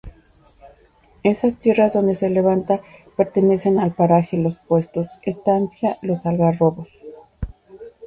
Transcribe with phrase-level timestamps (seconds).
[1.21, 2.81] Esas tierras donde se levanta
[3.15, 6.87] pertenecen al Paraje Los Puestos, Estancia Los Algarrobos.